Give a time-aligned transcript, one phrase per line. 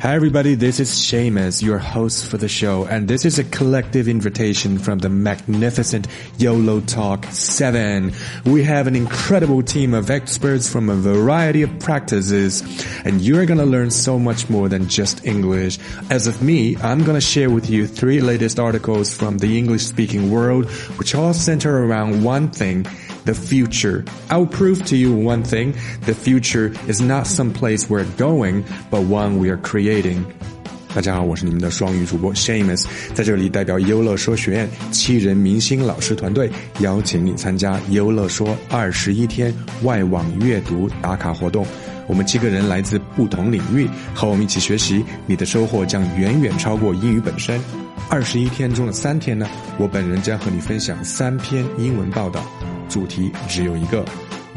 [0.00, 0.54] Hi, everybody.
[0.54, 4.98] This is Seamus, your host for the show, and this is a collective invitation from
[4.98, 6.06] the magnificent
[6.38, 8.10] YOLO Talk 7.
[8.46, 12.62] We have an incredible team of experts from a variety of practices,
[13.04, 15.78] and you're gonna learn so much more than just English.
[16.08, 20.30] As of me, I'm gonna share with you three latest articles from the English speaking
[20.30, 22.86] world, which all center around one thing
[23.24, 24.04] the future.
[24.28, 25.74] I'll prove to you one thing
[26.06, 30.24] the future is not some place we're going, but one we are creating.
[30.92, 36.50] 大家好，我是你们的双语主播 Shamus，在这里代表优乐说学院七人明星老师团队，
[36.80, 41.64] 邀请你参加优乐说二十一天外网阅读打卡活动。
[42.08, 47.60] 我们七个人来自不同领域，和我们一起学习，你的收获将远远超过英语本身。
[48.08, 49.48] 二十一天中的三天呢，
[49.78, 52.44] 我本人将和你分享三篇英文报道。
[52.90, 54.04] 主题只有一个：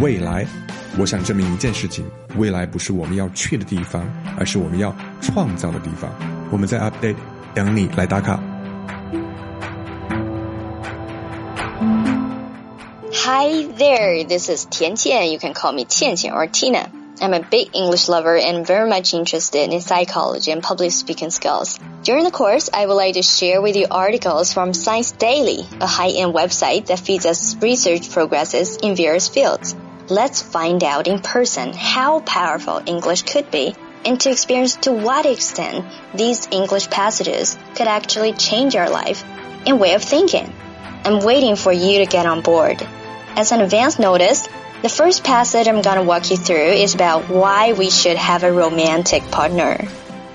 [0.00, 0.46] 未来。
[0.98, 2.04] 我想证明一件事情：
[2.36, 6.10] 未来不是我们要去的地方，而是我们要创造的地方。
[6.50, 7.16] 我们在 update，
[7.54, 8.40] 等你来打卡。
[13.12, 15.30] Hi there, this is Tian Qian.
[15.30, 16.86] You can call me 倩倩 or Tina.
[17.20, 21.78] I'm a big English lover and very much interested in psychology and public speaking skills.
[22.02, 25.86] During the course, I would like to share with you articles from Science Daily, a
[25.86, 29.76] high-end website that feeds us research progresses in various fields.
[30.08, 33.74] Let's find out in person how powerful English could be
[34.06, 35.84] and to experience to what extent
[36.14, 39.22] these English passages could actually change our life
[39.66, 40.50] and way of thinking.
[41.04, 42.82] I'm waiting for you to get on board.
[43.36, 44.48] As an advance notice,
[44.81, 48.51] the first passage I'm gonna walk you through is about why we should have a
[48.51, 49.79] romantic partner.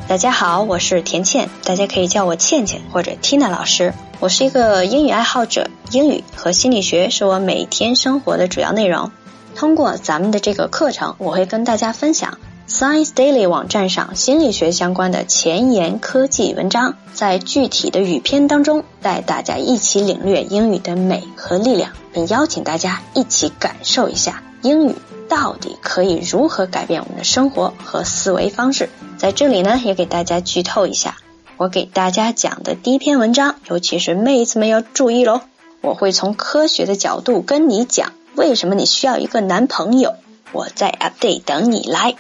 [0.08, 3.94] 大家好，我是甜甜，大家可以叫我倩倩或者 Tina 老师。
[4.18, 9.12] 我是一个英语爱好者，英语和心理学是我每天生活的主要内容。
[9.54, 12.38] 通过咱们的这个课程，我会跟大家分享
[12.75, 21.93] Science Daily 网站上心理学相关的前沿科技文章，在具体的语篇当中带大家一起领略英语的美和力量。
[22.11, 24.95] 并邀请大家一起感受一下英语
[25.29, 28.89] 到底可以如何改变我们的生活和思维方式。
[29.17, 31.15] 在这里呢，也给大家剧透一下，
[31.55, 35.39] 我给大家讲的第一篇文章，尤其是妹子们要注意喽，
[35.79, 40.15] 我会从科学的角度跟你讲为什么你需要一个男朋友。
[40.51, 42.15] 我在 update 等你来。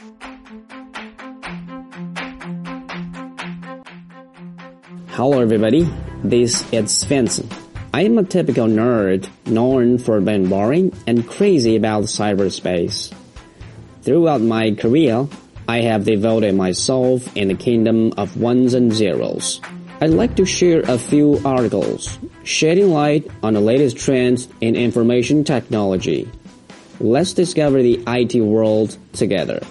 [5.14, 5.86] Hello, everybody.
[6.24, 7.44] This is Spencer.
[7.94, 13.14] I am a typical nerd known for being boring and crazy about cyberspace.
[14.02, 15.28] Throughout my career,
[15.68, 19.60] I have devoted myself in the kingdom of ones and zeros.
[20.00, 25.44] I'd like to share a few articles shedding light on the latest trends in information
[25.44, 26.28] technology.
[26.98, 29.62] Let's discover the IT world together.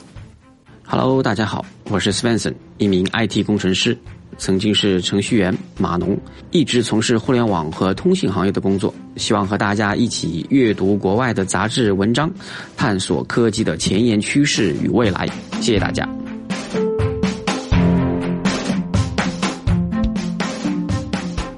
[0.87, 3.97] Hello，大家好，我是 Svensson，一名 IT 工程师。
[4.37, 6.17] 曾经是程序员码农，
[6.51, 8.93] 一直从事互联网和通信行业的工作。
[9.17, 12.31] 希望和大家一起阅读国外的杂志文章，
[12.77, 15.27] 探索科技的前沿趋势与未来。
[15.59, 16.07] 谢谢大家。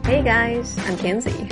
[0.04, 1.48] Hey guys, I'm Kenzie.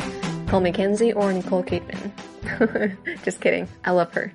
[0.47, 2.11] Call me Kenzie or Nicole Kidman.
[3.23, 3.67] Just kidding.
[3.83, 4.31] I love her.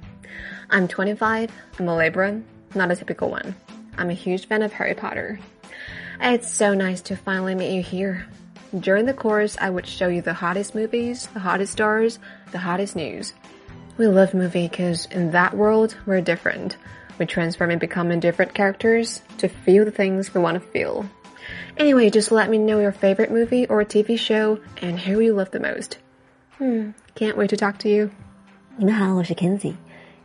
[0.70, 1.50] I'm 25.
[1.78, 2.40] I'm a Libra,
[2.74, 3.54] not a typical one.
[3.98, 5.38] I'm a huge fan of Harry Potter.
[6.20, 8.26] It's so nice to finally meet you here.
[8.72, 12.18] During the course, I would show you the hottest movies, the hottest stars,
[12.50, 13.32] the hottest news.
[13.96, 16.76] We love movie because in that world, we're different.
[17.18, 21.04] We transform and become different characters to feel the things we want to feel.
[21.76, 25.52] Anyway, just let me know your favorite movie or TV show and who you love
[25.52, 25.98] the most.
[26.58, 28.10] Hmm, can't wait to talk to you.
[28.76, 29.74] 你们好，我是 Kenzie，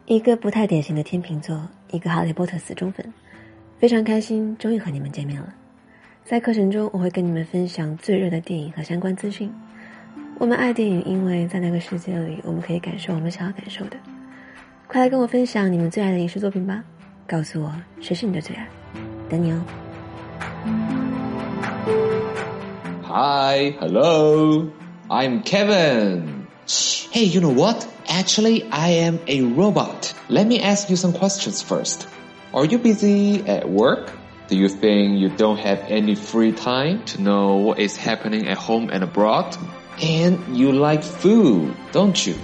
[0.07, 3.13] 一个不太典型的天秤座，一个哈利波特死忠粉，
[3.77, 5.53] 非常开心，终于和你们见面了。
[6.25, 9.51] 在课程中，我会跟你们分享最热的电影和相关资讯。
[10.37, 13.97] 我们爱电影，因为在那个世界里，我们可以感受我们想要感受的。
[14.87, 16.83] 快来跟我分享你们最爱的影视作品吧！
[17.27, 18.67] 告诉我谁是你的最爱，
[19.29, 19.61] 等你哦。
[23.03, 24.67] Hi, hello,
[25.07, 26.45] I'm Kevin.
[27.11, 27.87] Hey, you know what?
[28.07, 30.13] Actually, I am a robot.
[30.27, 32.07] Let me ask you some questions first.
[32.53, 34.11] Are you busy at work?
[34.48, 38.58] Do you think you don't have any free time to know what is happening at
[38.58, 39.56] home and abroad?
[40.02, 42.36] And you like food, don't you?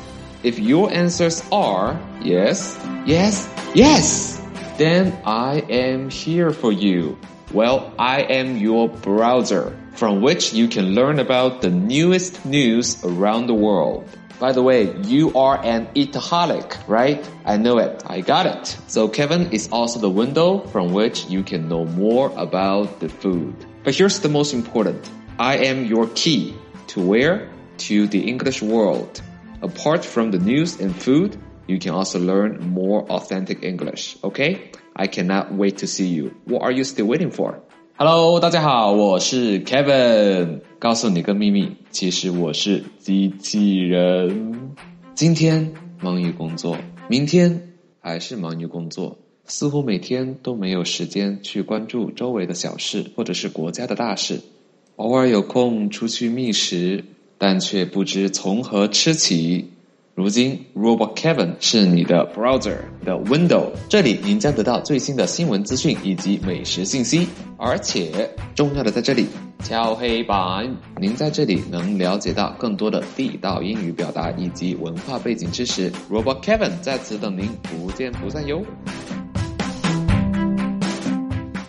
[0.43, 4.41] If your answers are yes, yes, yes,
[4.79, 7.19] then I am here for you.
[7.53, 13.49] Well, I am your browser from which you can learn about the newest news around
[13.49, 14.09] the world.
[14.41, 17.23] By the way, you are an eataholic, right?
[17.45, 18.03] I know it.
[18.07, 18.75] I got it.
[18.87, 23.55] So Kevin is also the window from which you can know more about the food.
[23.85, 25.11] But here's the most important.
[25.39, 26.57] I am your key
[26.87, 27.51] to where?
[27.91, 29.21] To the English world.
[29.61, 34.17] Apart from the news and food, you can also learn more authentic English.
[34.25, 34.73] Okay?
[34.97, 36.35] I cannot wait to see you.
[36.47, 37.63] What are you still waiting for?
[38.03, 40.61] Hello，大家好，我是 Kevin。
[40.79, 44.71] 告诉你个秘密，其实我是机器人。
[45.15, 45.71] 今天
[46.01, 46.79] 忙于工作，
[47.11, 54.41] 明天还是忙于工作，似乎每天都没有时间去关注周围的小事或者是国家的大事。
[54.97, 57.05] 偶尔有空出去觅食，
[57.37, 59.73] 但却不知从何吃起。
[60.20, 67.28] 如今，Robot Kevin 是你的 browser 的 window，这里您将得到最新的新闻资讯以及美食信息，
[67.58, 69.26] 而且重要的在这里，
[69.62, 75.92] 敲黑板，您在这里能了解到更多的地道英语表达以及文化背景知识。
[76.10, 78.64] Robot Kevin 在此等您，不见不散哟。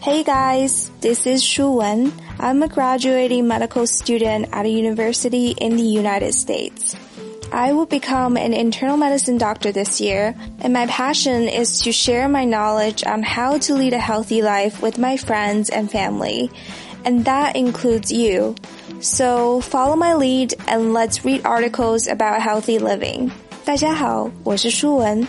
[0.01, 2.13] Hey guys, this is Shu Wen.
[2.39, 6.95] I'm a graduating medical student at a university in the United States.
[7.53, 12.29] I will become an internal medicine doctor this year, and my passion is to share
[12.29, 16.51] my knowledge on how to lead a healthy life with my friends and family.
[17.05, 18.57] And that includes you.
[19.01, 23.31] So follow my lead and let's read articles about healthy living.
[23.65, 25.27] 大家好，我是舒文，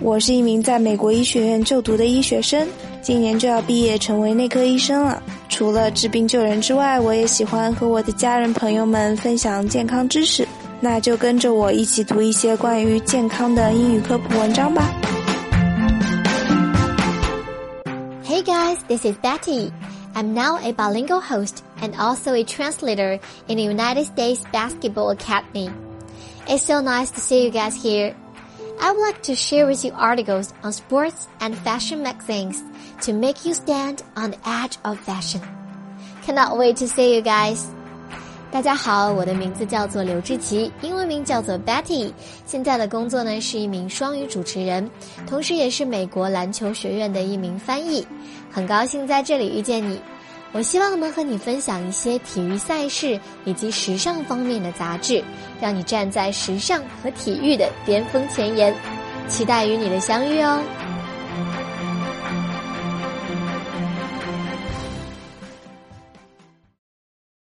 [0.00, 2.66] 我是一名在美国医学院就读的医学生，
[3.02, 5.20] 今年就要毕业成为内科医生了。
[5.48, 10.46] 除了治病救人之外，我也喜欢和我的家人朋友们分享健康知识。
[10.80, 14.90] 那就跟着我一起读一些关于健康的英语科普文章吧。
[18.24, 19.72] Hey guys, this is Betty.
[20.14, 25.70] I'm now a bilingual host and also a translator in the United States Basketball Academy.
[26.48, 28.14] It's so nice to see you guys here.
[28.80, 32.62] I would like to share with you articles on sports and fashion magazines
[33.02, 35.40] to make you stand on the edge of fashion.
[36.22, 37.68] Cannot wait to see you guys.
[38.51, 42.11] 大家好，我的名字叫做刘志奇，英文名叫做 Betty。
[42.45, 44.91] 现在的工作呢是一名双语主持人，
[45.25, 48.05] 同时也是美国篮球学院的一名翻译。
[48.51, 49.97] 很高兴在这里遇见你。
[50.51, 55.23] 我希望能和你分享一些体育赛事以及时尚方面的杂志，
[55.61, 58.75] 让你站在时尚和体育的巅峰前沿。
[59.29, 60.61] 期待与你的相遇哦。